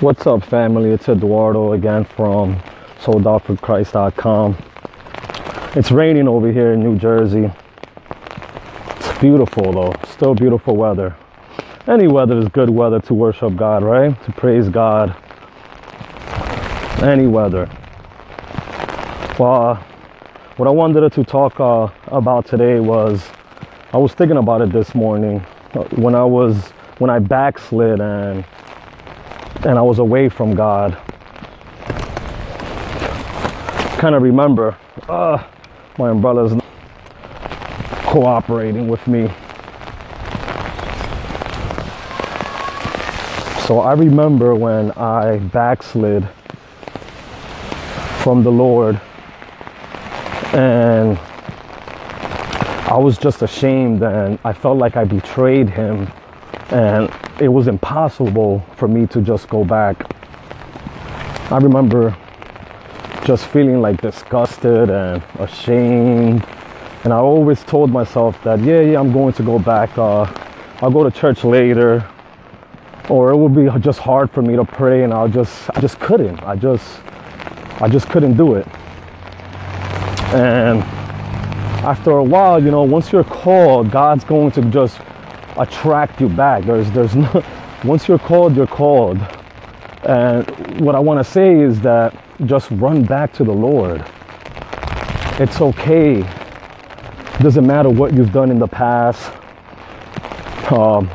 [0.00, 0.90] What's up, family?
[0.90, 2.60] It's Eduardo again from
[3.00, 4.54] SoldOutForChrist.com.
[5.74, 7.50] It's raining over here in New Jersey.
[8.90, 9.94] It's beautiful, though.
[10.06, 11.16] Still beautiful weather.
[11.86, 14.22] Any weather is good weather to worship God, right?
[14.24, 15.16] To praise God.
[17.02, 17.66] Any weather.
[19.38, 19.82] Well, uh,
[20.58, 23.26] what I wanted to talk uh, about today was
[23.94, 25.40] I was thinking about it this morning
[25.72, 28.44] uh, when I was when I backslid and
[29.66, 30.96] and I was away from God.
[33.98, 35.42] Kind of remember, uh,
[35.98, 36.52] my umbrella's
[38.04, 39.26] cooperating with me.
[43.66, 46.28] So I remember when I backslid
[48.22, 49.00] from the Lord
[50.52, 51.18] and
[52.86, 56.08] I was just ashamed and I felt like I betrayed him
[56.70, 60.10] and it was impossible for me to just go back.
[61.50, 62.16] I remember
[63.24, 66.44] just feeling like disgusted and ashamed.
[67.04, 69.96] And I always told myself that, yeah, yeah, I'm going to go back.
[69.96, 70.24] Uh,
[70.80, 72.08] I'll go to church later.
[73.08, 76.00] Or it would be just hard for me to pray and I'll just, I just
[76.00, 76.42] couldn't.
[76.42, 77.00] I just,
[77.80, 78.66] I just couldn't do it.
[80.34, 80.82] And
[81.84, 84.98] after a while, you know, once you're called, God's going to just
[85.58, 86.64] attract you back.
[86.64, 87.44] There's there's no
[87.84, 89.18] once you're called, you're called.
[90.04, 94.04] And what I want to say is that just run back to the Lord.
[95.38, 96.20] It's okay.
[97.40, 99.30] Doesn't matter what you've done in the past,
[100.72, 101.06] um,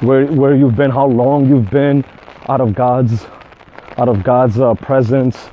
[0.00, 2.04] where where you've been, how long you've been
[2.48, 3.26] out of God's
[3.96, 5.48] out of God's uh, presence.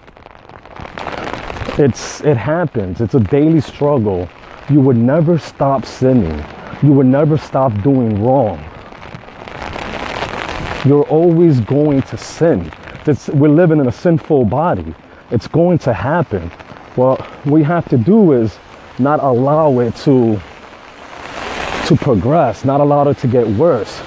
[1.78, 3.02] It's it happens.
[3.02, 4.28] It's a daily struggle.
[4.70, 6.44] You would never stop sinning
[6.84, 8.60] you will never stop doing wrong.
[10.86, 12.70] You're always going to sin.
[13.06, 14.94] It's, we're living in a sinful body.
[15.32, 16.50] It's going to happen.
[16.96, 18.60] What we have to do is
[19.00, 20.40] not allow it to
[21.88, 24.02] to progress, not allow it to get worse.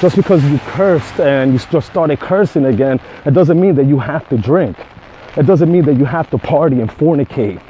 [0.00, 3.98] Just because you cursed and you just started cursing again, it doesn't mean that you
[3.98, 4.78] have to drink.
[5.36, 7.60] It doesn't mean that you have to party and fornicate.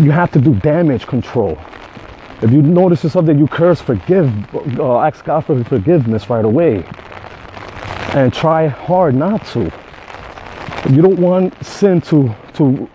[0.00, 1.56] You have to do damage control.
[2.42, 4.28] If you notice yourself that you curse, forgive,
[4.76, 6.82] uh, ask God for forgiveness right away.
[8.14, 9.72] And try hard not to.
[10.90, 12.90] You don't want sin to, to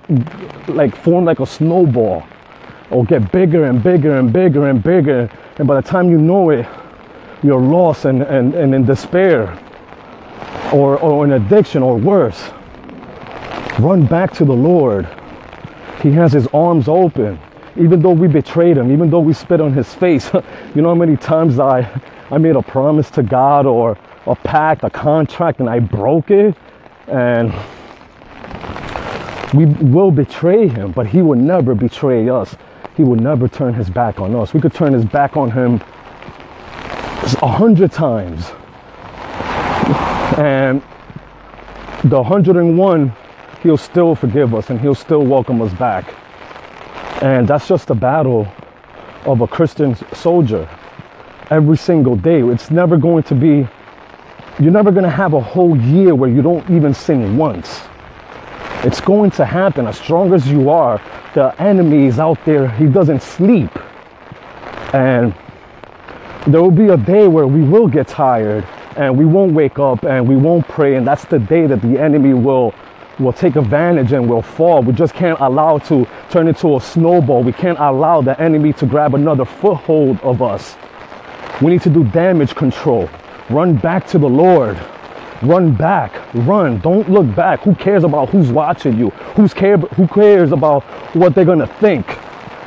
[0.67, 2.25] like form like a snowball
[2.91, 5.29] or get bigger and bigger and bigger and bigger.
[5.57, 6.67] And by the time you know it,
[7.41, 9.57] you're lost and, and, and in despair
[10.73, 12.49] or, or in addiction or worse.
[13.79, 15.07] Run back to the Lord.
[16.03, 17.39] He has his arms open
[17.77, 20.31] even though we betrayed him, even though we spit on his face.
[20.75, 22.01] you know how many times I,
[22.31, 26.55] I made a promise to God or a pact, a contract, and I broke it?
[27.07, 27.53] And
[29.53, 32.55] we will betray him, but he will never betray us.
[32.95, 34.53] He will never turn his back on us.
[34.53, 35.75] We could turn his back on him
[37.41, 38.51] a hundred times.
[40.37, 40.81] And
[42.03, 43.13] the 101,
[43.63, 46.13] he'll still forgive us and he'll still welcome us back.
[47.21, 48.47] And that's just the battle
[49.25, 50.69] of a Christian soldier
[51.49, 52.41] every single day.
[52.41, 53.67] It's never going to be,
[54.59, 57.81] you're never going to have a whole year where you don't even sing once.
[58.83, 59.87] It's going to happen.
[59.87, 61.01] As strong as you are,
[61.33, 62.69] the enemy is out there.
[62.69, 63.71] He doesn't sleep.
[64.93, 65.33] And
[66.45, 68.63] there will be a day where we will get tired
[68.95, 70.95] and we won't wake up and we won't pray.
[70.95, 72.73] And that's the day that the enemy will
[73.19, 74.81] will take advantage and will fall.
[74.81, 77.43] We just can't allow to turn into a snowball.
[77.43, 80.75] We can't allow the enemy to grab another foothold of us.
[81.61, 83.09] We need to do damage control.
[83.49, 84.79] Run back to the Lord.
[85.41, 86.13] Run back.
[86.33, 86.79] Run.
[86.79, 87.61] Don't look back.
[87.61, 89.09] Who cares about who's watching you?
[89.35, 90.83] Who's care, who cares about
[91.15, 92.05] what they're going to think?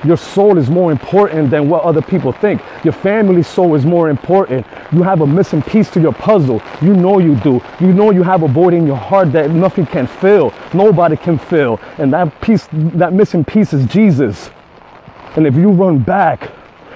[0.05, 2.62] Your soul is more important than what other people think.
[2.84, 4.66] Your family soul is more important.
[4.93, 6.63] You have a missing piece to your puzzle.
[6.80, 7.60] You know you do.
[7.80, 10.54] You know you have a void in your heart that nothing can fill.
[10.72, 11.80] Nobody can fill.
[11.98, 14.51] And that piece, that missing piece is Jesus.
[15.36, 16.51] And if you run back,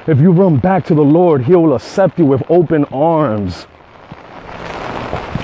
[0.07, 3.67] if you run back to the Lord, He will accept you with open arms.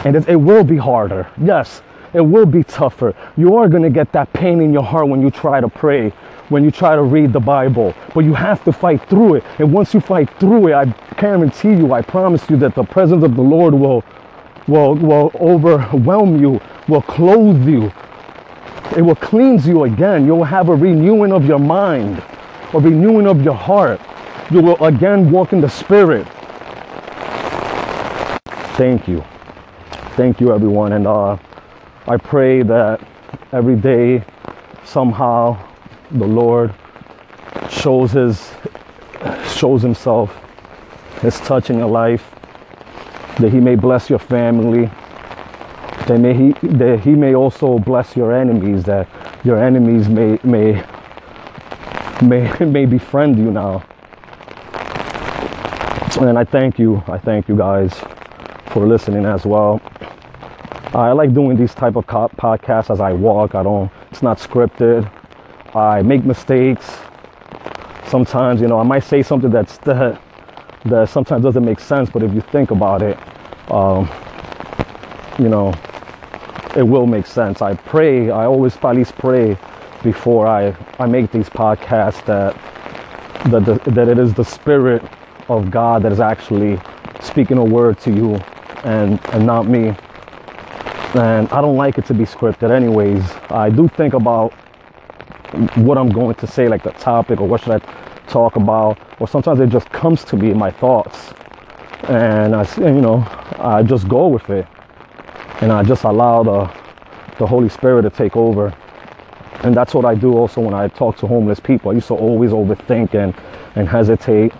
[0.04, 1.28] And it, it will be harder.
[1.36, 1.82] Yes,
[2.14, 3.14] it will be tougher.
[3.36, 6.12] You are going to get that pain in your heart when you try to pray
[6.50, 7.94] when you try to read the Bible.
[8.14, 9.44] But you have to fight through it.
[9.58, 10.84] And once you fight through it, I
[11.16, 14.04] guarantee you, I promise you that the presence of the Lord will,
[14.66, 17.90] will, will overwhelm you, will clothe you.
[18.96, 20.26] It will cleanse you again.
[20.26, 22.22] You'll have a renewing of your mind,
[22.74, 24.00] a renewing of your heart.
[24.50, 26.26] You will again walk in the Spirit.
[28.76, 29.24] Thank you.
[30.16, 30.92] Thank you, everyone.
[30.94, 31.36] And uh,
[32.08, 33.00] I pray that
[33.52, 34.24] every day,
[34.84, 35.56] somehow,
[36.10, 36.74] the Lord
[37.68, 38.52] shows His
[39.46, 40.36] shows Himself,
[41.20, 42.34] His touch in your life,
[43.38, 44.90] that He may bless your family,
[46.06, 49.08] that may He that He may also bless your enemies, that
[49.44, 50.84] your enemies may may
[52.22, 53.84] may may befriend you now.
[56.20, 57.02] And I thank you.
[57.06, 57.94] I thank you guys
[58.66, 59.80] for listening as well.
[60.92, 63.54] I like doing these type of podcasts as I walk.
[63.54, 63.90] I don't.
[64.10, 65.08] It's not scripted.
[65.74, 66.98] I make mistakes.
[68.08, 70.20] Sometimes, you know, I might say something that's that
[70.86, 73.18] that sometimes doesn't make sense, but if you think about it,
[73.70, 74.08] um,
[75.38, 75.72] you know,
[76.76, 77.62] it will make sense.
[77.62, 78.30] I pray.
[78.30, 79.56] I always at least pray
[80.02, 82.54] before I I make these podcasts that
[83.50, 85.02] that the, that it is the spirit
[85.48, 86.80] of God that is actually
[87.20, 88.34] speaking a word to you
[88.84, 89.94] and and not me.
[91.14, 93.24] And I don't like it to be scripted anyways.
[93.50, 94.52] I do think about
[95.76, 97.78] what I'm going to say, like the topic or what should I
[98.26, 101.32] talk about, or sometimes it just comes to me in my thoughts.
[102.04, 103.26] And I you know,
[103.58, 104.66] I just go with it.
[105.60, 106.80] And I just allow the
[107.38, 108.72] the Holy Spirit to take over.
[109.64, 111.90] And that's what I do also when I talk to homeless people.
[111.90, 113.34] I used to always overthink and,
[113.74, 114.52] and hesitate.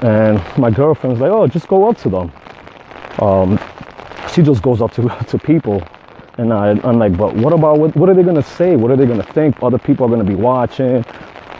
[0.00, 2.32] And my girlfriend's like, oh, just go up to them.
[3.18, 3.58] Um,
[4.32, 5.82] she just goes up to, to people.
[6.38, 8.76] And I, I'm like, but what about what, what are they to say?
[8.76, 9.60] What are they to think?
[9.60, 11.04] Other people are to be watching.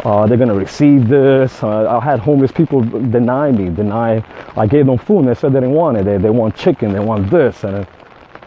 [0.05, 1.63] Uh, they're to receive this.
[1.63, 4.25] Uh, I had homeless people deny me, deny.
[4.57, 6.05] I gave them food and they said they didn't want it.
[6.05, 7.65] They, they want chicken, they want this.
[7.65, 7.87] And,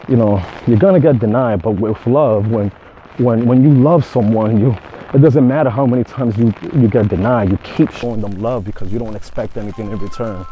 [0.08, 1.60] you know, you're to get denied.
[1.60, 2.70] But with love, when,
[3.18, 4.74] when, when you love someone, you,
[5.12, 7.50] it doesn't matter how many times you, you get denied.
[7.50, 10.46] You keep showing them love because you don't expect anything in return.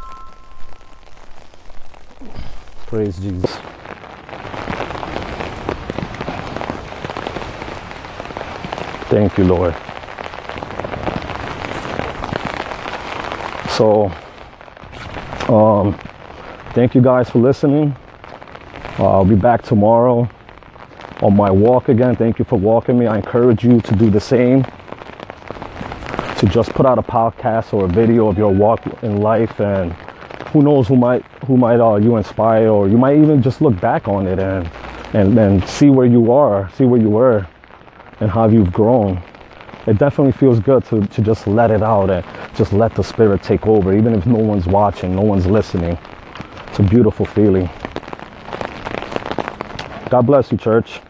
[2.87, 3.59] Praise Jesus.
[9.11, 9.75] Thank you, Lord.
[13.77, 14.13] So,
[15.53, 15.99] um,
[16.75, 17.97] thank you guys for listening.
[19.01, 20.29] Uh, I'll be back tomorrow
[21.23, 22.15] on my walk again.
[22.15, 23.09] Thank you for walking me.
[23.09, 24.63] I encourage you to do the same.
[26.39, 29.93] To just put out a podcast or a video of your walk in life, and
[30.53, 33.79] who knows who might who might uh, you inspire, or you might even just look
[33.81, 34.71] back on it and
[35.15, 37.45] and and see where you are, see where you were,
[38.21, 39.23] and how you've grown.
[39.87, 42.25] It definitely feels good to, to just let it out and
[42.55, 45.99] just let the spirit take over, even if no one's watching, no one's listening.
[46.69, 47.69] It's a beautiful feeling.
[50.11, 51.01] God bless you, church.